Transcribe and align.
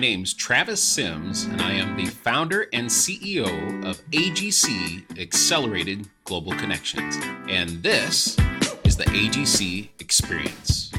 name's 0.00 0.32
Travis 0.32 0.82
Sims, 0.82 1.44
and 1.44 1.60
I 1.60 1.72
am 1.72 1.94
the 1.94 2.06
founder 2.06 2.68
and 2.72 2.88
CEO 2.88 3.84
of 3.84 4.00
AGC 4.12 5.20
Accelerated 5.20 6.08
Global 6.24 6.52
Connections. 6.52 7.18
And 7.48 7.82
this 7.82 8.38
is 8.84 8.96
the 8.96 9.04
AGC 9.04 9.90
Experience. 9.98 10.90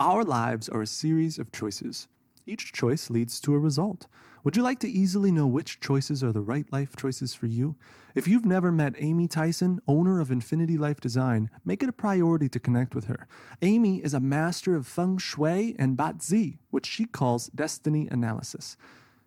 Our 0.00 0.24
lives 0.24 0.70
are 0.70 0.80
a 0.80 0.86
series 0.86 1.38
of 1.38 1.52
choices. 1.52 2.08
Each 2.50 2.72
choice 2.72 3.10
leads 3.10 3.38
to 3.42 3.54
a 3.54 3.60
result. 3.60 4.08
Would 4.42 4.56
you 4.56 4.64
like 4.64 4.80
to 4.80 4.90
easily 4.90 5.30
know 5.30 5.46
which 5.46 5.78
choices 5.78 6.24
are 6.24 6.32
the 6.32 6.40
right 6.40 6.66
life 6.72 6.96
choices 6.96 7.32
for 7.32 7.46
you? 7.46 7.76
If 8.16 8.26
you've 8.26 8.44
never 8.44 8.72
met 8.72 8.96
Amy 8.98 9.28
Tyson, 9.28 9.80
owner 9.86 10.20
of 10.20 10.32
Infinity 10.32 10.76
Life 10.76 11.00
Design, 11.00 11.48
make 11.64 11.80
it 11.80 11.88
a 11.88 11.92
priority 11.92 12.48
to 12.48 12.58
connect 12.58 12.92
with 12.92 13.04
her. 13.04 13.28
Amy 13.62 13.98
is 13.98 14.14
a 14.14 14.18
master 14.18 14.74
of 14.74 14.88
feng 14.88 15.16
shui 15.16 15.76
and 15.78 15.96
Bazi, 15.96 16.58
which 16.70 16.86
she 16.86 17.04
calls 17.04 17.46
destiny 17.54 18.08
analysis. 18.10 18.76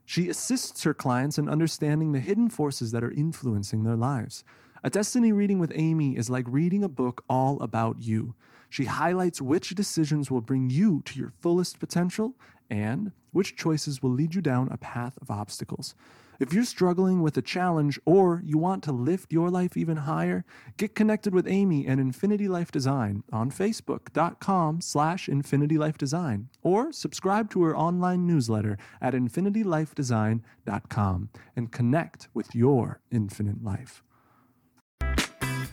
She 0.03 0.27
assists 0.27 0.83
her 0.83 0.93
clients 0.93 1.37
in 1.37 1.47
understanding 1.47 2.11
the 2.11 2.19
hidden 2.19 2.49
forces 2.49 2.91
that 2.91 3.05
are 3.05 3.11
influencing 3.11 3.85
their 3.85 3.95
lives. 3.95 4.43
A 4.83 4.89
destiny 4.89 5.31
reading 5.31 5.59
with 5.59 5.71
Amy 5.75 6.17
is 6.17 6.29
like 6.29 6.43
reading 6.45 6.83
a 6.83 6.89
book 6.89 7.23
all 7.29 7.57
about 7.61 8.01
you. 8.01 8.35
She 8.69 8.83
highlights 8.83 9.41
which 9.41 9.69
decisions 9.75 10.29
will 10.29 10.41
bring 10.41 10.69
you 10.69 11.03
to 11.05 11.17
your 11.17 11.31
fullest 11.39 11.79
potential 11.79 12.35
and 12.73 13.11
which 13.31 13.55
choices 13.55 14.01
will 14.01 14.09
lead 14.09 14.33
you 14.33 14.41
down 14.41 14.67
a 14.71 14.77
path 14.77 15.15
of 15.21 15.29
obstacles. 15.29 15.93
If 16.39 16.51
you're 16.51 16.65
struggling 16.65 17.21
with 17.21 17.37
a 17.37 17.43
challenge 17.43 17.99
or 18.03 18.41
you 18.43 18.57
want 18.57 18.83
to 18.85 18.91
lift 18.91 19.31
your 19.31 19.51
life 19.51 19.77
even 19.77 19.97
higher, 19.97 20.43
get 20.77 20.95
connected 20.95 21.35
with 21.35 21.47
Amy 21.47 21.85
and 21.85 22.01
Infinity 22.01 22.47
Life 22.47 22.71
Design 22.71 23.23
on 23.31 23.51
facebook.com 23.51 24.81
slash 24.81 25.27
infinitylifedesign 25.27 26.45
or 26.63 26.91
subscribe 26.91 27.51
to 27.51 27.61
her 27.63 27.77
online 27.77 28.25
newsletter 28.25 28.79
at 28.99 29.13
infinitylifedesign.com 29.13 31.29
and 31.55 31.71
connect 31.71 32.27
with 32.33 32.55
your 32.55 33.01
infinite 33.11 33.63
life. 33.63 34.01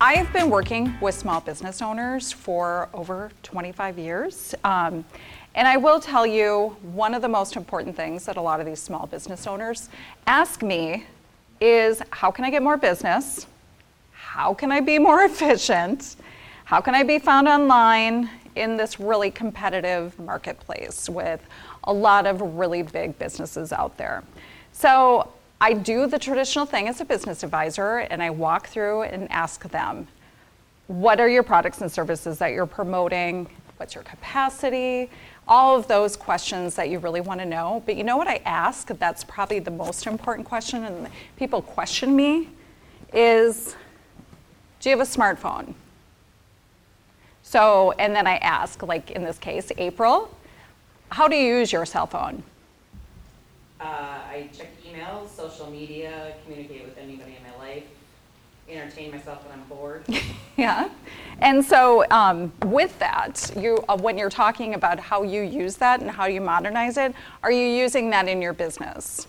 I 0.02 0.14
have 0.14 0.32
been 0.32 0.48
working 0.48 0.98
with 1.02 1.14
small 1.14 1.42
business 1.42 1.82
owners 1.82 2.32
for 2.32 2.88
over 2.94 3.30
25 3.42 3.98
years. 3.98 4.54
Um, 4.64 5.04
and 5.54 5.68
I 5.68 5.76
will 5.76 6.00
tell 6.00 6.26
you, 6.26 6.74
one 6.80 7.12
of 7.12 7.20
the 7.20 7.28
most 7.28 7.54
important 7.54 7.94
things 7.96 8.24
that 8.24 8.38
a 8.38 8.40
lot 8.40 8.60
of 8.60 8.66
these 8.66 8.80
small 8.80 9.06
business 9.06 9.46
owners 9.46 9.90
ask 10.26 10.62
me 10.62 11.04
is 11.60 12.00
how 12.08 12.30
can 12.30 12.46
I 12.46 12.50
get 12.50 12.62
more 12.62 12.78
business? 12.78 13.46
How 14.12 14.54
can 14.54 14.72
I 14.72 14.80
be 14.80 14.98
more 14.98 15.20
efficient? 15.24 16.16
How 16.64 16.80
can 16.80 16.94
I 16.94 17.02
be 17.02 17.18
found 17.18 17.46
online 17.46 18.30
in 18.56 18.78
this 18.78 19.00
really 19.00 19.30
competitive 19.30 20.18
marketplace 20.18 21.10
with 21.10 21.42
a 21.84 21.92
lot 21.92 22.26
of 22.26 22.40
really 22.40 22.82
big 22.82 23.18
businesses 23.18 23.70
out 23.70 23.98
there? 23.98 24.24
So 24.72 25.30
I 25.60 25.74
do 25.74 26.06
the 26.06 26.18
traditional 26.18 26.64
thing 26.66 26.88
as 26.88 27.00
a 27.00 27.04
business 27.04 27.42
advisor 27.42 27.98
and 27.98 28.22
I 28.22 28.30
walk 28.30 28.68
through 28.68 29.02
and 29.02 29.30
ask 29.30 29.62
them, 29.70 30.08
what 30.86 31.20
are 31.20 31.28
your 31.28 31.42
products 31.42 31.80
and 31.80 31.92
services 31.92 32.38
that 32.38 32.52
you're 32.52 32.66
promoting? 32.66 33.46
What's 33.76 33.94
your 33.94 34.04
capacity? 34.04 35.10
all 35.50 35.76
of 35.76 35.88
those 35.88 36.16
questions 36.16 36.76
that 36.76 36.90
you 36.90 37.00
really 37.00 37.20
want 37.20 37.40
to 37.40 37.46
know. 37.46 37.82
But 37.84 37.96
you 37.96 38.04
know 38.04 38.16
what 38.16 38.28
I 38.28 38.40
ask? 38.46 38.86
That's 38.86 39.24
probably 39.24 39.58
the 39.58 39.72
most 39.72 40.06
important 40.06 40.46
question, 40.46 40.84
and 40.84 41.08
people 41.36 41.60
question 41.60 42.14
me 42.14 42.48
is 43.12 43.74
do 44.78 44.88
you 44.88 44.96
have 44.96 45.06
a 45.06 45.10
smartphone? 45.10 45.74
So, 47.42 47.92
and 47.98 48.14
then 48.14 48.28
I 48.28 48.36
ask, 48.36 48.82
like 48.84 49.10
in 49.10 49.24
this 49.24 49.38
case, 49.38 49.72
April, 49.76 50.34
how 51.10 51.26
do 51.26 51.34
you 51.34 51.56
use 51.58 51.72
your 51.72 51.84
cell 51.84 52.06
phone? 52.06 52.44
Uh, 53.80 54.19
I 54.30 54.48
check 54.56 54.68
emails, 54.84 55.28
social 55.28 55.68
media, 55.70 56.34
communicate 56.44 56.84
with 56.84 56.96
anybody 56.96 57.36
in 57.36 57.42
my 57.42 57.66
life, 57.66 57.82
entertain 58.68 59.10
myself 59.10 59.44
when 59.44 59.58
I'm 59.58 59.64
bored. 59.64 60.04
yeah. 60.56 60.88
And 61.40 61.64
so, 61.64 62.04
um, 62.12 62.52
with 62.66 62.96
that, 63.00 63.50
you, 63.56 63.82
uh, 63.88 63.96
when 63.96 64.16
you're 64.16 64.30
talking 64.30 64.74
about 64.74 65.00
how 65.00 65.24
you 65.24 65.42
use 65.42 65.76
that 65.76 66.00
and 66.00 66.08
how 66.08 66.26
you 66.26 66.40
modernize 66.40 66.96
it, 66.96 67.12
are 67.42 67.50
you 67.50 67.66
using 67.66 68.08
that 68.10 68.28
in 68.28 68.40
your 68.40 68.52
business? 68.52 69.26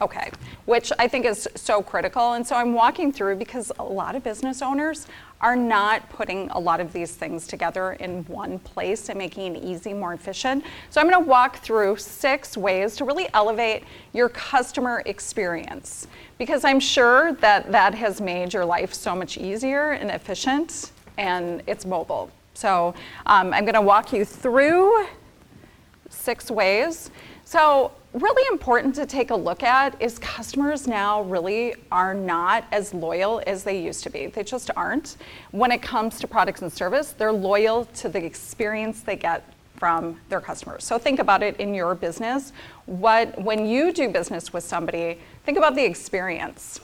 Okay, 0.00 0.30
which 0.64 0.92
I 0.98 1.06
think 1.08 1.26
is 1.26 1.46
so 1.54 1.82
critical. 1.82 2.32
And 2.32 2.46
so 2.46 2.56
I'm 2.56 2.72
walking 2.72 3.12
through 3.12 3.36
because 3.36 3.70
a 3.78 3.84
lot 3.84 4.16
of 4.16 4.24
business 4.24 4.62
owners 4.62 5.06
are 5.42 5.56
not 5.56 6.08
putting 6.08 6.48
a 6.50 6.58
lot 6.58 6.80
of 6.80 6.92
these 6.92 7.12
things 7.12 7.46
together 7.46 7.92
in 7.92 8.24
one 8.24 8.58
place 8.60 9.10
and 9.10 9.18
making 9.18 9.56
it 9.56 9.62
easy, 9.62 9.92
more 9.92 10.14
efficient. 10.14 10.64
So 10.88 11.00
I'm 11.00 11.08
going 11.08 11.22
to 11.22 11.28
walk 11.28 11.58
through 11.58 11.96
six 11.98 12.56
ways 12.56 12.96
to 12.96 13.04
really 13.04 13.28
elevate 13.34 13.84
your 14.14 14.30
customer 14.30 15.02
experience 15.04 16.06
because 16.38 16.64
I'm 16.64 16.80
sure 16.80 17.34
that 17.34 17.70
that 17.70 17.94
has 17.94 18.22
made 18.22 18.54
your 18.54 18.64
life 18.64 18.94
so 18.94 19.14
much 19.14 19.36
easier 19.36 19.92
and 19.92 20.10
efficient 20.10 20.92
and 21.18 21.62
it's 21.66 21.84
mobile. 21.84 22.30
So 22.54 22.94
um, 23.26 23.52
I'm 23.52 23.64
going 23.64 23.74
to 23.74 23.82
walk 23.82 24.12
you 24.12 24.24
through 24.24 25.06
six 26.08 26.50
ways. 26.50 27.10
So 27.50 27.90
really 28.12 28.46
important 28.52 28.94
to 28.94 29.06
take 29.06 29.32
a 29.32 29.34
look 29.34 29.64
at 29.64 30.00
is 30.00 30.20
customers 30.20 30.86
now 30.86 31.22
really 31.22 31.74
are 31.90 32.14
not 32.14 32.64
as 32.70 32.94
loyal 32.94 33.42
as 33.44 33.64
they 33.64 33.82
used 33.82 34.04
to 34.04 34.10
be. 34.10 34.28
They 34.28 34.44
just 34.44 34.70
aren't. 34.76 35.16
When 35.50 35.72
it 35.72 35.82
comes 35.82 36.20
to 36.20 36.28
products 36.28 36.62
and 36.62 36.72
service, 36.72 37.10
they're 37.10 37.32
loyal 37.32 37.86
to 37.86 38.08
the 38.08 38.24
experience 38.24 39.00
they 39.00 39.16
get 39.16 39.52
from 39.74 40.20
their 40.28 40.40
customers. 40.40 40.84
So 40.84 40.96
think 40.96 41.18
about 41.18 41.42
it 41.42 41.56
in 41.56 41.74
your 41.74 41.96
business. 41.96 42.52
What 42.86 43.36
when 43.42 43.66
you 43.66 43.92
do 43.92 44.08
business 44.10 44.52
with 44.52 44.62
somebody, 44.62 45.18
think 45.44 45.58
about 45.58 45.74
the 45.74 45.84
experience. 45.84 46.78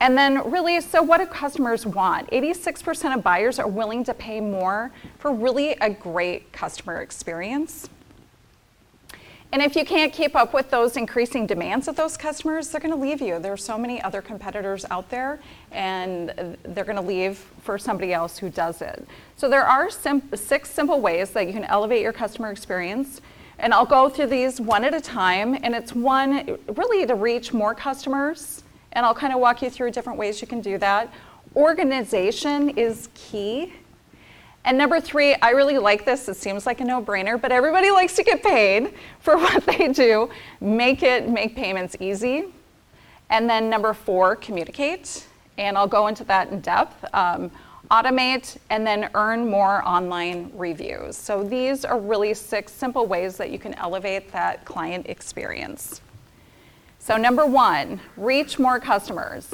And 0.00 0.18
then, 0.18 0.50
really, 0.50 0.80
so 0.80 1.00
what 1.00 1.18
do 1.18 1.26
customers 1.26 1.86
want? 1.86 2.28
86% 2.32 3.14
of 3.14 3.22
buyers 3.22 3.60
are 3.60 3.68
willing 3.68 4.02
to 4.02 4.14
pay 4.14 4.40
more 4.40 4.90
for 5.18 5.32
really 5.32 5.72
a 5.74 5.90
great 5.90 6.50
customer 6.50 7.02
experience. 7.02 7.88
And 9.52 9.60
if 9.60 9.74
you 9.74 9.84
can't 9.84 10.12
keep 10.12 10.36
up 10.36 10.54
with 10.54 10.70
those 10.70 10.96
increasing 10.96 11.46
demands 11.46 11.88
of 11.88 11.96
those 11.96 12.16
customers, 12.16 12.68
they're 12.68 12.80
going 12.80 12.94
to 12.94 13.00
leave 13.00 13.20
you. 13.20 13.40
There 13.40 13.52
are 13.52 13.56
so 13.56 13.76
many 13.76 14.00
other 14.00 14.22
competitors 14.22 14.86
out 14.90 15.10
there, 15.10 15.40
and 15.72 16.56
they're 16.62 16.84
going 16.84 16.96
to 16.96 17.02
leave 17.02 17.38
for 17.62 17.76
somebody 17.76 18.12
else 18.12 18.38
who 18.38 18.48
does 18.48 18.80
it. 18.80 19.06
So 19.36 19.48
there 19.48 19.64
are 19.64 19.90
sim- 19.90 20.30
six 20.34 20.70
simple 20.70 21.00
ways 21.00 21.30
that 21.30 21.48
you 21.48 21.52
can 21.52 21.64
elevate 21.64 22.02
your 22.02 22.12
customer 22.12 22.50
experience. 22.50 23.20
And 23.58 23.74
I'll 23.74 23.84
go 23.84 24.08
through 24.08 24.28
these 24.28 24.60
one 24.60 24.84
at 24.84 24.94
a 24.94 25.00
time. 25.00 25.58
And 25.62 25.74
it's 25.74 25.94
one 25.94 26.58
really 26.76 27.06
to 27.06 27.14
reach 27.14 27.52
more 27.52 27.74
customers 27.74 28.62
and 28.92 29.06
I'll 29.06 29.14
kind 29.14 29.32
of 29.32 29.40
walk 29.40 29.62
you 29.62 29.70
through 29.70 29.92
different 29.92 30.18
ways 30.18 30.40
you 30.40 30.48
can 30.48 30.60
do 30.60 30.78
that. 30.78 31.12
Organization 31.54 32.70
is 32.70 33.08
key. 33.14 33.72
And 34.64 34.76
number 34.76 35.00
three, 35.00 35.34
I 35.36 35.50
really 35.50 35.78
like 35.78 36.04
this. 36.04 36.28
It 36.28 36.36
seems 36.36 36.66
like 36.66 36.80
a 36.80 36.84
no 36.84 37.02
brainer, 37.02 37.40
but 37.40 37.50
everybody 37.50 37.90
likes 38.00 38.14
to 38.16 38.22
get 38.22 38.42
paid 38.42 38.94
for 39.20 39.36
what 39.38 39.64
they 39.64 39.88
do. 39.88 40.30
Make 40.60 41.02
it, 41.02 41.28
make 41.28 41.56
payments 41.56 41.96
easy. 42.00 42.46
And 43.30 43.48
then 43.48 43.70
number 43.70 43.94
four, 43.94 44.36
communicate. 44.36 45.26
And 45.56 45.78
I'll 45.78 45.86
go 45.86 46.08
into 46.08 46.24
that 46.24 46.50
in 46.50 46.60
depth. 46.60 47.04
Um, 47.14 47.50
automate 47.90 48.56
and 48.70 48.86
then 48.86 49.10
earn 49.14 49.48
more 49.48 49.86
online 49.86 50.50
reviews. 50.54 51.16
So 51.16 51.42
these 51.42 51.84
are 51.84 51.98
really 51.98 52.34
six 52.34 52.72
simple 52.72 53.06
ways 53.06 53.36
that 53.36 53.50
you 53.50 53.58
can 53.58 53.74
elevate 53.74 54.30
that 54.32 54.64
client 54.64 55.06
experience. 55.08 56.00
So, 57.00 57.16
number 57.16 57.46
one, 57.46 57.98
reach 58.16 58.58
more 58.58 58.78
customers. 58.78 59.50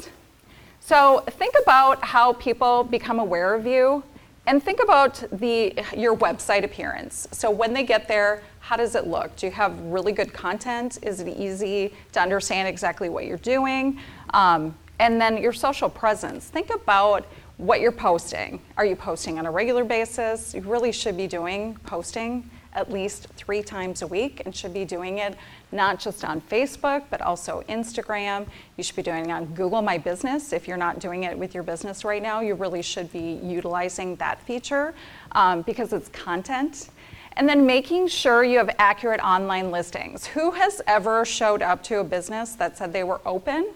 So, 0.81 1.23
think 1.27 1.55
about 1.61 2.03
how 2.03 2.33
people 2.33 2.83
become 2.83 3.19
aware 3.19 3.55
of 3.55 3.65
you 3.65 4.03
and 4.47 4.63
think 4.63 4.81
about 4.81 5.23
the, 5.31 5.73
your 5.95 6.15
website 6.15 6.63
appearance. 6.63 7.27
So, 7.31 7.51
when 7.51 7.73
they 7.73 7.83
get 7.83 8.07
there, 8.07 8.41
how 8.59 8.77
does 8.77 8.95
it 8.95 9.05
look? 9.05 9.35
Do 9.35 9.45
you 9.45 9.51
have 9.51 9.79
really 9.81 10.13
good 10.13 10.33
content? 10.33 10.99
Is 11.03 11.19
it 11.19 11.27
easy 11.27 11.93
to 12.13 12.21
understand 12.21 12.67
exactly 12.67 13.09
what 13.09 13.25
you're 13.25 13.37
doing? 13.37 13.99
Um, 14.33 14.75
and 14.99 15.21
then 15.21 15.37
your 15.37 15.53
social 15.53 15.89
presence. 15.89 16.47
Think 16.47 16.73
about 16.73 17.27
what 17.57 17.81
you're 17.81 17.91
posting. 17.91 18.61
Are 18.77 18.85
you 18.85 18.95
posting 18.95 19.37
on 19.37 19.45
a 19.45 19.51
regular 19.51 19.83
basis? 19.83 20.53
You 20.53 20.61
really 20.61 20.91
should 20.91 21.17
be 21.17 21.27
doing 21.27 21.77
posting 21.85 22.49
at 22.77 22.91
least 22.91 23.27
three 23.35 23.63
times 23.63 24.01
a 24.03 24.07
week 24.07 24.43
and 24.45 24.55
should 24.55 24.73
be 24.73 24.85
doing 24.85 25.17
it 25.17 25.35
not 25.71 25.99
just 25.99 26.23
on 26.23 26.39
Facebook, 26.41 27.03
but 27.09 27.21
also 27.21 27.63
Instagram. 27.67 28.45
You 28.77 28.83
should 28.83 28.95
be 28.95 29.01
doing 29.01 29.25
it 29.25 29.31
on 29.31 29.45
Google 29.47 29.81
My 29.81 29.97
Business. 29.97 30.53
If 30.53 30.67
you're 30.67 30.77
not 30.77 30.99
doing 30.99 31.23
it 31.23 31.37
with 31.37 31.53
your 31.53 31.63
business 31.63 32.05
right 32.05 32.21
now, 32.21 32.39
you 32.39 32.53
really 32.53 32.81
should 32.81 33.11
be 33.11 33.39
utilizing 33.43 34.15
that 34.17 34.41
feature 34.43 34.93
um, 35.33 35.63
because 35.63 35.91
it's 35.91 36.07
content. 36.09 36.89
And 37.33 37.49
then 37.49 37.65
making 37.65 38.07
sure 38.07 38.43
you 38.43 38.57
have 38.59 38.73
accurate 38.79 39.19
online 39.19 39.71
listings. 39.71 40.25
Who 40.27 40.51
has 40.51 40.81
ever 40.87 41.25
showed 41.25 41.61
up 41.61 41.83
to 41.83 41.99
a 41.99 42.03
business 42.03 42.55
that 42.55 42.77
said 42.77 42.93
they 42.93 43.03
were 43.03 43.21
open 43.25 43.73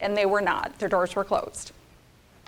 and 0.00 0.16
they 0.16 0.26
were 0.26 0.40
not? 0.40 0.78
Their 0.78 0.88
doors 0.88 1.16
were 1.16 1.24
closed. 1.24 1.72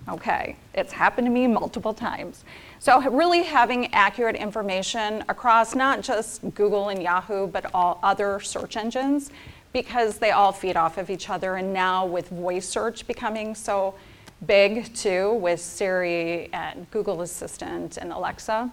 Okay, 0.06 0.56
it's 0.74 0.92
happened 0.92 1.26
to 1.26 1.30
me 1.30 1.46
multiple 1.46 1.94
times. 1.94 2.44
So, 2.78 3.00
really 3.10 3.42
having 3.42 3.92
accurate 3.94 4.36
information 4.36 5.24
across 5.30 5.74
not 5.74 6.02
just 6.02 6.42
Google 6.54 6.90
and 6.90 7.02
Yahoo, 7.02 7.46
but 7.46 7.72
all 7.72 7.98
other 8.02 8.38
search 8.40 8.76
engines, 8.76 9.30
because 9.72 10.18
they 10.18 10.30
all 10.30 10.52
feed 10.52 10.76
off 10.76 10.98
of 10.98 11.08
each 11.08 11.30
other. 11.30 11.56
And 11.56 11.72
now, 11.72 12.04
with 12.04 12.28
voice 12.28 12.68
search 12.68 13.06
becoming 13.06 13.54
so 13.54 13.94
big 14.46 14.94
too, 14.94 15.32
with 15.34 15.60
Siri 15.60 16.50
and 16.52 16.90
Google 16.90 17.22
Assistant 17.22 17.96
and 17.96 18.12
Alexa. 18.12 18.70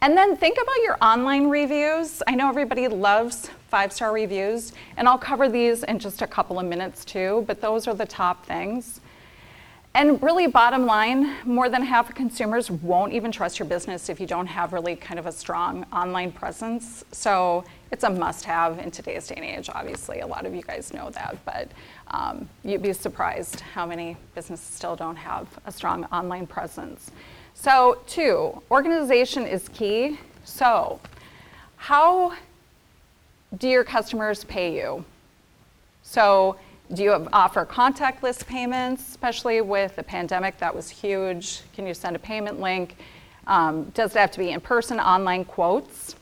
And 0.00 0.16
then 0.16 0.36
think 0.36 0.56
about 0.62 0.76
your 0.84 0.96
online 1.02 1.48
reviews. 1.48 2.22
I 2.26 2.34
know 2.34 2.48
everybody 2.48 2.88
loves 2.88 3.50
five 3.68 3.92
star 3.92 4.12
reviews, 4.12 4.72
and 4.96 5.06
I'll 5.06 5.18
cover 5.18 5.48
these 5.50 5.82
in 5.82 5.98
just 5.98 6.22
a 6.22 6.26
couple 6.26 6.58
of 6.58 6.64
minutes 6.64 7.04
too, 7.04 7.44
but 7.46 7.60
those 7.60 7.86
are 7.86 7.94
the 7.94 8.06
top 8.06 8.46
things. 8.46 9.00
And 9.94 10.22
really, 10.22 10.46
bottom 10.46 10.86
line, 10.86 11.34
more 11.44 11.68
than 11.68 11.82
half 11.82 12.08
of 12.08 12.14
consumers 12.14 12.70
won't 12.70 13.12
even 13.12 13.32
trust 13.32 13.58
your 13.58 13.66
business 13.66 14.08
if 14.08 14.20
you 14.20 14.26
don't 14.26 14.46
have 14.46 14.72
really 14.72 14.94
kind 14.94 15.18
of 15.18 15.26
a 15.26 15.32
strong 15.32 15.84
online 15.92 16.30
presence. 16.30 17.04
So 17.10 17.64
it's 17.90 18.04
a 18.04 18.10
must 18.10 18.44
have 18.44 18.78
in 18.78 18.90
today's 18.90 19.26
day 19.26 19.36
and 19.36 19.44
age, 19.44 19.70
obviously. 19.74 20.20
A 20.20 20.26
lot 20.26 20.46
of 20.46 20.54
you 20.54 20.62
guys 20.62 20.92
know 20.92 21.10
that, 21.10 21.38
but 21.44 21.68
um, 22.08 22.48
you'd 22.62 22.82
be 22.82 22.92
surprised 22.92 23.60
how 23.60 23.86
many 23.86 24.16
businesses 24.34 24.66
still 24.66 24.94
don't 24.94 25.16
have 25.16 25.48
a 25.64 25.72
strong 25.72 26.04
online 26.06 26.46
presence. 26.46 27.10
So, 27.54 28.00
two, 28.06 28.62
organization 28.70 29.46
is 29.46 29.68
key. 29.70 30.18
So, 30.44 31.00
how 31.76 32.34
do 33.56 33.68
your 33.68 33.84
customers 33.84 34.44
pay 34.44 34.76
you? 34.76 35.04
So, 36.02 36.56
do 36.92 37.02
you 37.02 37.28
offer 37.32 37.66
contactless 37.66 38.46
payments, 38.46 39.08
especially 39.08 39.60
with 39.60 39.96
the 39.96 40.02
pandemic? 40.02 40.58
That 40.58 40.74
was 40.74 40.88
huge. 40.88 41.62
Can 41.74 41.86
you 41.86 41.94
send 41.94 42.16
a 42.16 42.18
payment 42.18 42.60
link? 42.60 42.96
Um, 43.46 43.84
does 43.94 44.14
it 44.14 44.18
have 44.18 44.30
to 44.32 44.38
be 44.38 44.50
in 44.50 44.60
person, 44.60 44.98
online 44.98 45.44
quotes? 45.44 46.16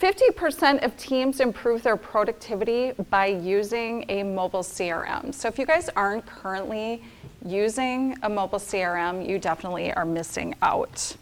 50% 0.00 0.84
of 0.84 0.96
teams 0.96 1.40
improve 1.40 1.82
their 1.82 1.96
productivity 1.96 2.92
by 3.10 3.26
using 3.26 4.04
a 4.08 4.22
mobile 4.22 4.62
CRM. 4.62 5.32
So 5.32 5.48
if 5.48 5.58
you 5.58 5.64
guys 5.64 5.88
aren't 5.96 6.26
currently 6.26 7.02
using 7.44 8.16
a 8.22 8.28
mobile 8.28 8.58
CRM, 8.58 9.26
you 9.26 9.38
definitely 9.38 9.92
are 9.94 10.04
missing 10.04 10.54
out. 10.62 11.16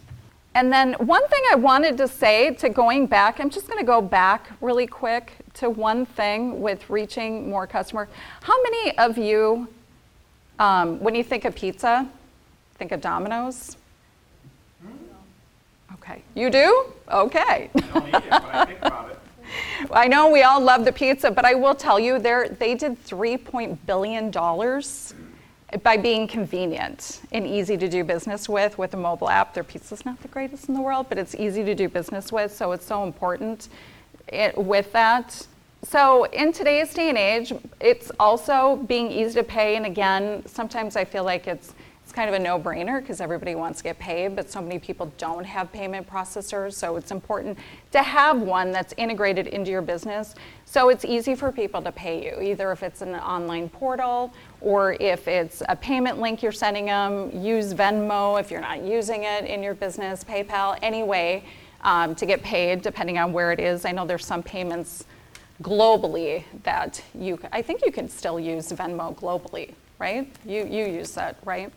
And 0.55 0.71
then 0.71 0.93
one 0.93 1.27
thing 1.29 1.41
I 1.51 1.55
wanted 1.55 1.97
to 1.97 2.07
say 2.07 2.53
to 2.55 2.69
going 2.69 3.07
back, 3.07 3.39
I'm 3.39 3.49
just 3.49 3.67
going 3.67 3.79
to 3.79 3.85
go 3.85 4.01
back 4.01 4.51
really 4.61 4.85
quick 4.85 5.33
to 5.55 5.69
one 5.69 6.05
thing 6.05 6.61
with 6.61 6.89
reaching 6.89 7.49
more 7.49 7.65
customers. 7.65 8.07
How 8.41 8.61
many 8.61 8.97
of 8.97 9.17
you, 9.17 9.67
um, 10.59 10.99
when 10.99 11.15
you 11.15 11.23
think 11.23 11.45
of 11.45 11.55
pizza, 11.55 12.07
think 12.75 12.91
of 12.91 13.01
Domino's? 13.01 13.77
Okay, 15.93 16.21
you 16.35 16.49
do? 16.49 16.85
Okay. 17.11 17.71
I 17.75 17.79
don't 17.93 18.07
eat 18.07 18.15
it, 18.15 18.29
but 18.29 18.45
I 18.45 18.65
think 18.65 18.79
about 18.79 19.09
it. 19.11 19.19
I 19.91 20.07
know 20.07 20.29
we 20.29 20.43
all 20.43 20.61
love 20.61 20.85
the 20.85 20.91
pizza, 20.91 21.31
but 21.31 21.45
I 21.45 21.53
will 21.55 21.75
tell 21.75 21.99
you, 21.99 22.19
they 22.19 22.49
they 22.59 22.75
did 22.75 23.03
$3 23.05 23.77
billion 23.85 24.31
by 25.81 25.97
being 25.97 26.27
convenient 26.27 27.21
and 27.31 27.47
easy 27.47 27.77
to 27.77 27.87
do 27.87 28.03
business 28.03 28.47
with 28.47 28.77
with 28.77 28.93
a 28.93 28.97
mobile 28.97 29.29
app. 29.29 29.53
Their 29.53 29.63
pizza's 29.63 30.05
not 30.05 30.21
the 30.21 30.27
greatest 30.27 30.69
in 30.69 30.75
the 30.75 30.81
world, 30.81 31.07
but 31.09 31.17
it's 31.17 31.33
easy 31.35 31.63
to 31.63 31.73
do 31.73 31.89
business 31.89 32.31
with, 32.31 32.53
so 32.55 32.71
it's 32.73 32.85
so 32.85 33.03
important 33.03 33.69
it, 34.27 34.57
with 34.57 34.91
that. 34.91 35.47
So 35.83 36.25
in 36.25 36.53
today's 36.53 36.93
day 36.93 37.09
and 37.09 37.17
age, 37.17 37.51
it's 37.81 38.11
also 38.19 38.77
being 38.87 39.11
easy 39.11 39.33
to 39.33 39.43
pay. 39.43 39.75
And 39.75 39.85
again, 39.85 40.43
sometimes 40.45 40.95
I 40.95 41.03
feel 41.05 41.23
like 41.23 41.47
it's 41.47 41.73
it's 42.03 42.11
kind 42.11 42.27
of 42.27 42.35
a 42.35 42.39
no-brainer 42.39 42.99
because 42.99 43.21
everybody 43.21 43.55
wants 43.55 43.77
to 43.77 43.83
get 43.85 43.97
paid, 43.97 44.35
but 44.35 44.51
so 44.51 44.61
many 44.61 44.77
people 44.77 45.11
don't 45.17 45.45
have 45.45 45.71
payment 45.71 46.05
processors. 46.05 46.73
So 46.73 46.97
it's 46.97 47.11
important 47.11 47.57
to 47.91 48.03
have 48.03 48.41
one 48.41 48.71
that's 48.71 48.93
integrated 48.97 49.47
into 49.47 49.71
your 49.71 49.81
business. 49.81 50.35
So 50.65 50.89
it's 50.89 51.05
easy 51.05 51.33
for 51.33 51.49
people 51.49 51.81
to 51.81 51.93
pay 51.93 52.25
you, 52.25 52.41
either 52.41 52.73
if 52.73 52.83
it's 52.83 53.01
an 53.01 53.15
online 53.15 53.69
portal 53.69 54.33
or 54.63 54.93
if 54.99 55.27
it's 55.27 55.61
a 55.67 55.75
payment 55.75 56.19
link 56.19 56.41
you're 56.41 56.51
sending 56.51 56.85
them. 56.85 57.29
Use 57.43 57.73
Venmo 57.73 58.39
if 58.39 58.49
you're 58.49 58.61
not 58.61 58.81
using 58.81 59.25
it 59.25 59.45
in 59.45 59.61
your 59.61 59.75
business, 59.75 60.23
PayPal, 60.23 60.79
any 60.81 61.03
way 61.03 61.43
um, 61.81 62.15
to 62.15 62.25
get 62.25 62.41
paid, 62.41 62.81
depending 62.81 63.17
on 63.17 63.33
where 63.33 63.51
it 63.51 63.59
is. 63.59 63.85
I 63.85 63.91
know 63.91 64.05
there's 64.05 64.25
some 64.25 64.41
payments 64.41 65.03
globally 65.61 66.45
that 66.63 67.03
you, 67.13 67.37
I 67.51 67.61
think 67.61 67.85
you 67.85 67.91
can 67.91 68.07
still 68.09 68.39
use 68.39 68.71
Venmo 68.71 69.13
globally, 69.15 69.73
right? 69.99 70.33
You, 70.45 70.65
you 70.65 70.85
use 70.85 71.11
that, 71.15 71.37
right? 71.43 71.71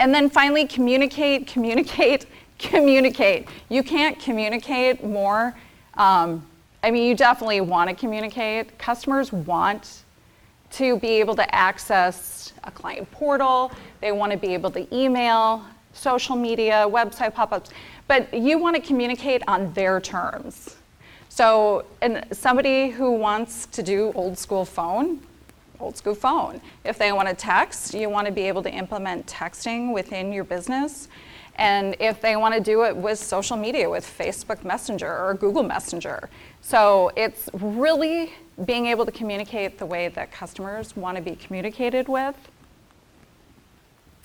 And 0.00 0.14
then 0.14 0.30
finally, 0.30 0.66
communicate, 0.66 1.46
communicate, 1.46 2.26
communicate. 2.58 3.46
You 3.68 3.82
can't 3.82 4.18
communicate 4.18 5.04
more. 5.04 5.54
Um, 5.94 6.46
I 6.82 6.90
mean, 6.90 7.06
you 7.06 7.14
definitely 7.14 7.60
want 7.60 7.90
to 7.90 7.96
communicate. 7.96 8.78
Customers 8.78 9.32
want 9.32 10.04
to 10.72 10.98
be 10.98 11.08
able 11.20 11.36
to 11.36 11.54
access 11.54 12.52
a 12.64 12.70
client 12.70 13.10
portal, 13.10 13.70
they 14.00 14.12
want 14.12 14.32
to 14.32 14.38
be 14.38 14.54
able 14.54 14.70
to 14.72 14.94
email, 14.94 15.64
social 15.92 16.36
media, 16.36 16.86
website 16.88 17.34
pop 17.34 17.52
ups, 17.52 17.70
but 18.08 18.32
you 18.34 18.58
want 18.58 18.76
to 18.76 18.82
communicate 18.82 19.42
on 19.46 19.72
their 19.72 20.00
terms. 20.00 20.76
So, 21.28 21.84
and 22.00 22.24
somebody 22.32 22.90
who 22.90 23.12
wants 23.12 23.66
to 23.66 23.82
do 23.82 24.12
old 24.14 24.38
school 24.38 24.64
phone, 24.64 25.20
old 25.80 25.96
school 25.96 26.14
phone. 26.14 26.60
If 26.84 26.98
they 26.98 27.12
want 27.12 27.28
to 27.28 27.34
text, 27.34 27.94
you 27.94 28.08
want 28.08 28.26
to 28.26 28.32
be 28.32 28.42
able 28.42 28.62
to 28.62 28.70
implement 28.70 29.26
texting 29.26 29.92
within 29.92 30.32
your 30.32 30.44
business. 30.44 31.08
And 31.56 31.96
if 32.00 32.20
they 32.20 32.36
want 32.36 32.54
to 32.54 32.60
do 32.60 32.84
it 32.84 32.96
with 32.96 33.18
social 33.18 33.56
media, 33.56 33.88
with 33.88 34.04
Facebook 34.04 34.64
Messenger 34.64 35.06
or 35.06 35.34
Google 35.34 35.62
Messenger. 35.62 36.28
So 36.60 37.12
it's 37.16 37.48
really 37.52 38.32
being 38.64 38.86
able 38.86 39.06
to 39.06 39.12
communicate 39.12 39.78
the 39.78 39.86
way 39.86 40.08
that 40.08 40.32
customers 40.32 40.96
want 40.96 41.16
to 41.16 41.22
be 41.22 41.36
communicated 41.36 42.08
with. 42.08 42.36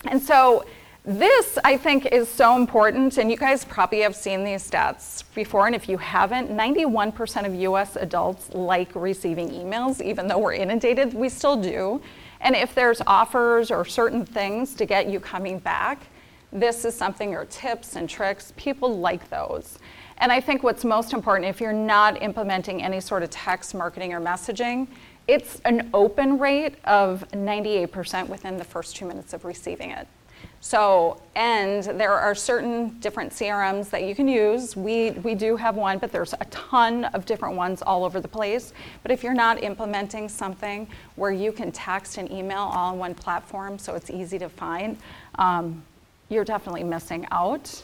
And 0.06 0.20
so 0.20 0.64
this, 1.04 1.58
I 1.64 1.76
think, 1.76 2.06
is 2.06 2.28
so 2.28 2.56
important, 2.56 3.16
and 3.16 3.30
you 3.30 3.36
guys 3.36 3.64
probably 3.64 4.00
have 4.00 4.14
seen 4.14 4.44
these 4.44 4.68
stats 4.68 5.24
before, 5.34 5.66
and 5.66 5.74
if 5.74 5.88
you 5.88 5.96
haven't, 5.96 6.50
91% 6.50 7.46
of 7.46 7.54
US 7.54 7.96
adults 7.96 8.50
like 8.52 8.94
receiving 8.94 9.48
emails, 9.48 10.02
even 10.02 10.28
though 10.28 10.38
we're 10.38 10.52
inundated, 10.52 11.14
we 11.14 11.28
still 11.28 11.56
do. 11.56 12.02
And 12.42 12.54
if 12.54 12.74
there's 12.74 13.00
offers 13.06 13.70
or 13.70 13.84
certain 13.84 14.26
things 14.26 14.74
to 14.74 14.84
get 14.84 15.08
you 15.08 15.20
coming 15.20 15.58
back, 15.58 16.06
this 16.52 16.84
is 16.84 16.94
something, 16.94 17.34
or 17.34 17.44
tips 17.44 17.96
and 17.96 18.08
tricks, 18.08 18.52
people 18.56 18.98
like 18.98 19.28
those. 19.30 19.78
And 20.18 20.30
I 20.30 20.40
think 20.40 20.62
what's 20.62 20.84
most 20.84 21.12
important, 21.12 21.48
if 21.48 21.60
you're 21.60 21.72
not 21.72 22.22
implementing 22.22 22.82
any 22.82 23.00
sort 23.00 23.22
of 23.22 23.30
text 23.30 23.74
marketing 23.74 24.12
or 24.12 24.20
messaging, 24.20 24.86
it's 25.26 25.60
an 25.64 25.90
open 25.94 26.38
rate 26.38 26.74
of 26.84 27.24
98% 27.32 28.28
within 28.28 28.56
the 28.56 28.64
first 28.64 28.96
two 28.96 29.06
minutes 29.06 29.32
of 29.32 29.44
receiving 29.44 29.90
it. 29.92 30.06
So, 30.62 31.22
and 31.36 31.84
there 31.84 32.12
are 32.12 32.34
certain 32.34 32.98
different 33.00 33.32
CRMs 33.32 33.88
that 33.90 34.02
you 34.02 34.14
can 34.14 34.28
use. 34.28 34.76
We, 34.76 35.12
we 35.12 35.34
do 35.34 35.56
have 35.56 35.76
one, 35.76 35.98
but 35.98 36.12
there's 36.12 36.34
a 36.34 36.44
ton 36.50 37.06
of 37.06 37.24
different 37.24 37.56
ones 37.56 37.80
all 37.80 38.04
over 38.04 38.20
the 38.20 38.28
place. 38.28 38.74
But 39.02 39.10
if 39.10 39.22
you're 39.22 39.32
not 39.32 39.62
implementing 39.62 40.28
something 40.28 40.86
where 41.16 41.30
you 41.30 41.50
can 41.50 41.72
text 41.72 42.18
and 42.18 42.30
email 42.30 42.70
all 42.74 42.92
in 42.92 42.98
one 42.98 43.14
platform 43.14 43.78
so 43.78 43.94
it's 43.94 44.10
easy 44.10 44.38
to 44.38 44.50
find, 44.50 44.98
um, 45.36 45.82
you're 46.30 46.44
definitely 46.44 46.84
missing 46.84 47.26
out. 47.30 47.82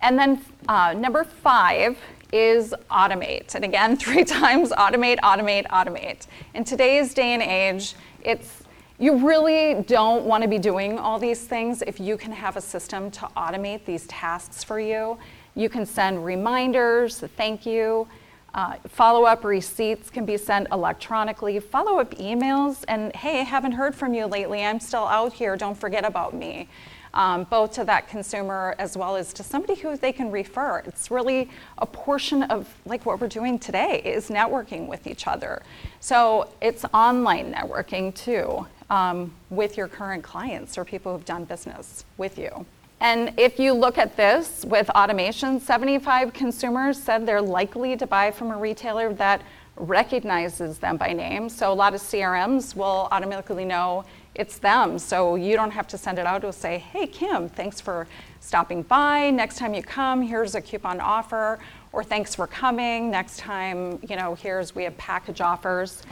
And 0.00 0.18
then 0.18 0.40
uh, 0.68 0.94
number 0.96 1.24
five 1.24 1.98
is 2.32 2.74
automate. 2.90 3.54
And 3.54 3.64
again, 3.64 3.96
three 4.04 4.24
times 4.24 4.70
automate, 4.70 5.18
automate, 5.20 5.66
automate. 5.68 6.26
In 6.54 6.62
today's 6.62 7.12
day 7.14 7.34
and 7.34 7.42
age, 7.42 7.94
it's 8.22 8.62
you 8.98 9.26
really 9.26 9.82
don't 9.88 10.24
want 10.24 10.42
to 10.42 10.48
be 10.48 10.58
doing 10.58 10.96
all 10.98 11.18
these 11.18 11.40
things 11.40 11.82
if 11.82 11.98
you 11.98 12.16
can 12.16 12.30
have 12.30 12.56
a 12.56 12.60
system 12.60 13.10
to 13.10 13.28
automate 13.36 13.84
these 13.84 14.06
tasks 14.06 14.62
for 14.62 14.78
you. 14.78 15.18
You 15.56 15.68
can 15.68 15.84
send 15.84 16.24
reminders, 16.24 17.18
thank 17.36 17.66
you. 17.66 18.06
Uh, 18.54 18.76
follow 18.86 19.24
up 19.24 19.44
receipts 19.44 20.10
can 20.10 20.26
be 20.26 20.36
sent 20.36 20.68
electronically. 20.70 21.58
Follow 21.58 21.98
up 21.98 22.14
emails, 22.16 22.84
and 22.86 23.14
hey, 23.16 23.40
I 23.40 23.44
haven't 23.44 23.72
heard 23.72 23.94
from 23.94 24.12
you 24.12 24.26
lately. 24.26 24.62
I'm 24.62 24.78
still 24.78 25.06
out 25.06 25.32
here. 25.32 25.56
Don't 25.56 25.76
forget 25.76 26.04
about 26.04 26.34
me. 26.34 26.68
Um, 27.14 27.44
both 27.44 27.72
to 27.72 27.84
that 27.84 28.08
consumer 28.08 28.74
as 28.78 28.96
well 28.96 29.16
as 29.16 29.34
to 29.34 29.42
somebody 29.42 29.74
who 29.74 29.94
they 29.98 30.12
can 30.12 30.30
refer. 30.30 30.78
It's 30.86 31.10
really 31.10 31.50
a 31.76 31.84
portion 31.84 32.42
of 32.44 32.74
like 32.86 33.04
what 33.04 33.20
we're 33.20 33.28
doing 33.28 33.58
today 33.58 34.00
is 34.02 34.30
networking 34.30 34.86
with 34.86 35.06
each 35.06 35.26
other. 35.26 35.62
So 36.00 36.48
it's 36.62 36.86
online 36.94 37.52
networking 37.52 38.14
too 38.14 38.66
um, 38.88 39.32
with 39.50 39.76
your 39.76 39.88
current 39.88 40.22
clients 40.22 40.78
or 40.78 40.86
people 40.86 41.12
who've 41.12 41.24
done 41.24 41.44
business 41.44 42.04
with 42.16 42.38
you. 42.38 42.64
And 43.02 43.34
if 43.36 43.58
you 43.58 43.72
look 43.72 43.98
at 43.98 44.16
this 44.16 44.64
with 44.64 44.88
automation, 44.90 45.58
75 45.58 46.32
consumers 46.32 47.02
said 47.02 47.26
they're 47.26 47.42
likely 47.42 47.96
to 47.96 48.06
buy 48.06 48.30
from 48.30 48.52
a 48.52 48.56
retailer 48.56 49.12
that 49.14 49.42
recognizes 49.74 50.78
them 50.78 50.98
by 50.98 51.12
name. 51.12 51.48
So 51.48 51.72
a 51.72 51.74
lot 51.74 51.94
of 51.94 52.00
CRMs 52.00 52.76
will 52.76 53.08
automatically 53.10 53.64
know 53.64 54.04
it's 54.34 54.58
them. 54.58 54.98
So 54.98 55.34
you 55.34 55.56
don't 55.56 55.70
have 55.70 55.86
to 55.88 55.98
send 55.98 56.18
it 56.18 56.26
out. 56.26 56.38
It'll 56.38 56.52
say, 56.52 56.78
hey, 56.78 57.06
Kim, 57.06 57.48
thanks 57.48 57.80
for 57.80 58.06
stopping 58.40 58.82
by. 58.82 59.30
Next 59.30 59.58
time 59.58 59.74
you 59.74 59.82
come, 59.82 60.22
here's 60.22 60.54
a 60.54 60.60
coupon 60.60 61.00
offer. 61.00 61.58
Or 61.92 62.02
thanks 62.02 62.34
for 62.34 62.46
coming. 62.46 63.10
Next 63.10 63.38
time, 63.38 63.98
you 64.08 64.16
know, 64.16 64.34
here's, 64.34 64.74
we 64.74 64.84
have 64.84 64.96
package 64.96 65.40
offers. 65.40 66.02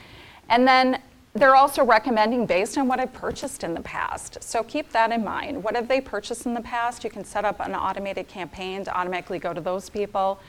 And 0.50 0.68
then 0.68 1.00
they're 1.32 1.56
also 1.56 1.84
recommending 1.84 2.44
based 2.44 2.76
on 2.76 2.88
what 2.88 3.00
I've 3.00 3.12
purchased 3.12 3.64
in 3.64 3.72
the 3.72 3.80
past. 3.80 4.42
So 4.42 4.62
keep 4.62 4.90
that 4.90 5.12
in 5.12 5.24
mind. 5.24 5.62
What 5.62 5.76
have 5.76 5.88
they 5.88 6.00
purchased 6.00 6.44
in 6.44 6.54
the 6.54 6.60
past? 6.60 7.04
You 7.04 7.10
can 7.10 7.24
set 7.24 7.44
up 7.44 7.60
an 7.60 7.74
automated 7.74 8.28
campaign 8.28 8.84
to 8.84 8.96
automatically 8.96 9.38
go 9.38 9.54
to 9.54 9.60
those 9.60 9.88
people 9.88 10.40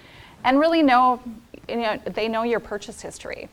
and 0.44 0.60
really 0.60 0.82
know, 0.82 1.22
you 1.70 1.78
know, 1.78 1.98
they 2.06 2.28
know 2.28 2.44
your 2.44 2.60
purchase 2.60 3.00
history. 3.00 3.48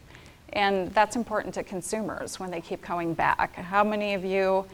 And 0.52 0.93
that's 0.95 1.17
important 1.17 1.55
to 1.55 1.62
consumers 1.62 2.40
when 2.40 2.50
they 2.50 2.61
keep 2.61 2.83
coming 2.83 3.14
back. 3.14 3.55
How 3.57 3.85
many 3.85 4.14
of 4.14 4.25
you 4.25 4.67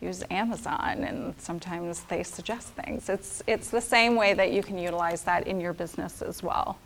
use 0.00 0.22
Amazon 0.30 1.04
and 1.04 1.34
sometimes 1.38 2.02
they 2.04 2.22
suggest 2.22 2.68
things? 2.68 3.08
It's, 3.08 3.42
it's 3.46 3.70
the 3.70 3.80
same 3.80 4.16
way 4.16 4.34
that 4.34 4.52
you 4.52 4.62
can 4.62 4.78
utilize 4.78 5.22
that 5.22 5.46
in 5.46 5.60
your 5.60 5.72
business 5.72 6.22
as 6.22 6.42
well. 6.42 6.78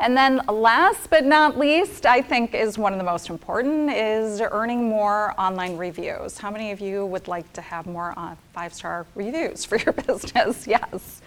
And 0.00 0.16
then 0.16 0.40
last 0.46 1.10
but 1.10 1.24
not 1.24 1.58
least, 1.58 2.06
I 2.06 2.22
think 2.22 2.54
is 2.54 2.78
one 2.78 2.92
of 2.92 2.98
the 2.98 3.04
most 3.04 3.30
important 3.30 3.90
is 3.90 4.40
earning 4.40 4.88
more 4.88 5.34
online 5.38 5.76
reviews. 5.76 6.38
How 6.38 6.52
many 6.52 6.70
of 6.70 6.80
you 6.80 7.04
would 7.06 7.26
like 7.26 7.52
to 7.54 7.60
have 7.60 7.86
more 7.86 8.14
uh, 8.16 8.36
five-star 8.52 9.06
reviews 9.16 9.64
for 9.64 9.76
your 9.76 9.92
business? 10.06 10.68
yes. 10.68 11.20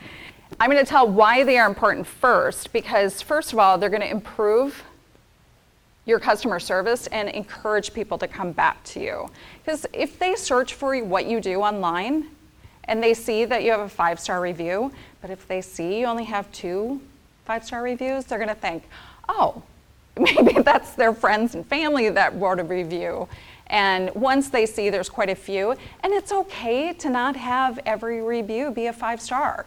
I'm 0.60 0.70
going 0.70 0.84
to 0.84 0.90
tell 0.90 1.08
why 1.08 1.44
they 1.44 1.58
are 1.58 1.68
important 1.68 2.08
first 2.08 2.72
because 2.72 3.22
first 3.22 3.52
of 3.52 3.60
all, 3.60 3.78
they're 3.78 3.90
going 3.90 4.02
to 4.02 4.10
improve 4.10 4.84
your 6.06 6.20
customer 6.20 6.60
service 6.60 7.08
and 7.08 7.30
encourage 7.30 7.94
people 7.94 8.18
to 8.18 8.28
come 8.28 8.52
back 8.52 8.84
to 8.84 9.00
you. 9.00 9.30
Because 9.64 9.86
if 9.94 10.18
they 10.18 10.36
search 10.36 10.74
for 10.74 10.98
what 11.04 11.26
you 11.26 11.40
do 11.40 11.62
online 11.62 12.28
and 12.86 13.02
they 13.04 13.14
see 13.14 13.46
that 13.46 13.64
you 13.64 13.72
have 13.72 13.82
a 13.82 13.90
five-star 13.90 14.42
review, 14.42 14.92
but 15.22 15.30
if 15.30 15.48
they 15.48 15.62
see 15.62 16.00
you 16.00 16.06
only 16.06 16.26
have 16.26 16.52
two 16.52 17.00
five 17.46 17.66
star 17.66 17.82
reviews, 17.84 18.26
they're 18.26 18.38
going 18.38 18.50
to 18.50 18.56
think, 18.56 18.84
oh, 19.28 19.62
maybe 20.20 20.62
that's 20.62 20.94
their 20.94 21.14
friends 21.14 21.56
and 21.56 21.66
family 21.66 22.10
that 22.10 22.34
wrote 22.40 22.60
a 22.60 22.64
review. 22.64 23.28
And 23.68 24.14
once 24.16 24.50
they 24.50 24.66
see 24.66 24.90
there's 24.90 25.10
quite 25.10 25.30
a 25.30 25.36
few, 25.36 25.72
and 26.04 26.14
it's 26.14 26.32
okay 26.32 26.94
to 26.94 27.10
not 27.10 27.36
have 27.36 27.80
every 27.86 28.22
review 28.22 28.72
be 28.72 28.88
a 28.88 28.94
five 28.94 29.22
star, 29.22 29.66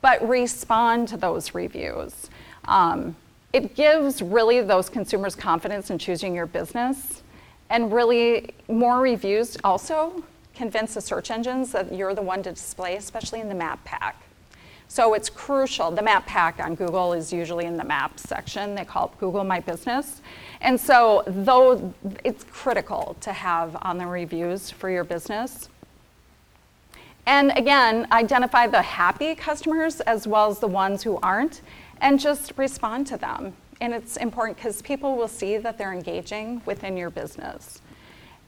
but 0.00 0.26
respond 0.28 1.08
to 1.08 1.16
those 1.16 1.54
reviews. 1.54 2.28
Um, 2.66 3.16
it 3.54 3.76
gives 3.76 4.20
really 4.20 4.60
those 4.60 4.88
consumers 4.88 5.36
confidence 5.36 5.88
in 5.88 5.96
choosing 5.96 6.34
your 6.34 6.44
business. 6.44 7.22
And 7.70 7.92
really, 7.92 8.50
more 8.68 9.00
reviews 9.00 9.56
also 9.62 10.24
convince 10.56 10.94
the 10.94 11.00
search 11.00 11.30
engines 11.30 11.70
that 11.70 11.94
you're 11.94 12.16
the 12.16 12.22
one 12.22 12.42
to 12.42 12.50
display, 12.50 12.96
especially 12.96 13.40
in 13.40 13.48
the 13.48 13.54
map 13.54 13.82
pack. 13.84 14.20
So 14.88 15.14
it's 15.14 15.30
crucial. 15.30 15.92
The 15.92 16.02
map 16.02 16.26
pack 16.26 16.58
on 16.58 16.74
Google 16.74 17.12
is 17.12 17.32
usually 17.32 17.64
in 17.66 17.76
the 17.76 17.84
map 17.84 18.18
section. 18.18 18.74
They 18.74 18.84
call 18.84 19.06
it 19.06 19.18
Google 19.18 19.44
My 19.44 19.60
Business. 19.60 20.20
And 20.60 20.78
so 20.78 21.22
though 21.26 21.94
it's 22.24 22.42
critical 22.44 23.16
to 23.20 23.32
have 23.32 23.76
on 23.82 23.98
the 23.98 24.06
reviews 24.06 24.68
for 24.68 24.90
your 24.90 25.04
business. 25.04 25.68
And 27.26 27.52
again, 27.56 28.06
identify 28.12 28.66
the 28.66 28.82
happy 28.82 29.34
customers 29.34 30.00
as 30.00 30.26
well 30.26 30.50
as 30.50 30.58
the 30.58 30.68
ones 30.68 31.02
who 31.02 31.18
aren't 31.22 31.62
and 32.00 32.20
just 32.20 32.52
respond 32.56 33.06
to 33.08 33.16
them. 33.16 33.54
And 33.80 33.92
it's 33.94 34.16
important 34.16 34.56
because 34.56 34.82
people 34.82 35.16
will 35.16 35.28
see 35.28 35.56
that 35.56 35.78
they're 35.78 35.92
engaging 35.92 36.60
within 36.66 36.96
your 36.96 37.10
business. 37.10 37.80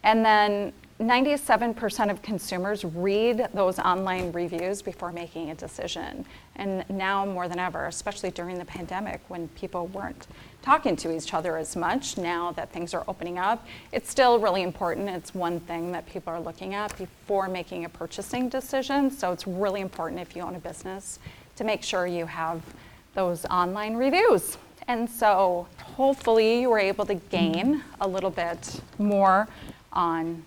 And 0.02 0.24
then 0.24 0.72
97% 1.00 2.10
of 2.10 2.22
consumers 2.22 2.82
read 2.82 3.48
those 3.52 3.78
online 3.78 4.32
reviews 4.32 4.80
before 4.80 5.12
making 5.12 5.50
a 5.50 5.54
decision. 5.54 6.24
And 6.54 6.88
now 6.88 7.26
more 7.26 7.48
than 7.48 7.58
ever, 7.58 7.84
especially 7.86 8.30
during 8.30 8.58
the 8.58 8.64
pandemic 8.64 9.20
when 9.28 9.48
people 9.48 9.88
weren't 9.88 10.26
talking 10.62 10.96
to 10.96 11.14
each 11.14 11.34
other 11.34 11.58
as 11.58 11.76
much, 11.76 12.16
now 12.16 12.50
that 12.52 12.72
things 12.72 12.94
are 12.94 13.04
opening 13.08 13.38
up, 13.38 13.66
it's 13.92 14.10
still 14.10 14.38
really 14.38 14.62
important. 14.62 15.10
It's 15.10 15.34
one 15.34 15.60
thing 15.60 15.92
that 15.92 16.06
people 16.06 16.32
are 16.32 16.40
looking 16.40 16.72
at 16.72 16.96
before 16.96 17.46
making 17.46 17.84
a 17.84 17.90
purchasing 17.90 18.48
decision. 18.48 19.10
So 19.10 19.32
it's 19.32 19.46
really 19.46 19.82
important 19.82 20.22
if 20.22 20.34
you 20.34 20.40
own 20.40 20.54
a 20.54 20.60
business 20.60 21.18
to 21.56 21.64
make 21.64 21.82
sure 21.82 22.06
you 22.06 22.24
have 22.24 22.62
those 23.14 23.44
online 23.46 23.96
reviews. 23.96 24.56
And 24.88 25.10
so 25.10 25.66
hopefully 25.78 26.62
you 26.62 26.70
were 26.70 26.78
able 26.78 27.04
to 27.04 27.16
gain 27.16 27.82
a 28.00 28.08
little 28.08 28.30
bit 28.30 28.80
more 28.98 29.46
on 29.92 30.42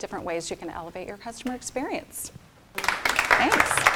different 0.00 0.24
ways 0.24 0.50
you 0.50 0.56
can 0.56 0.70
elevate 0.70 1.06
your 1.06 1.18
customer 1.18 1.54
experience. 1.54 2.32
Thanks. 2.74 3.90